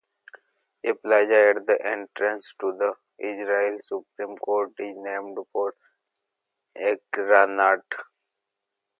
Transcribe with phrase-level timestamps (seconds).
[0.83, 5.75] A plaza at the entrance to the Israeli Supreme Court is named for
[6.75, 7.83] Agranat.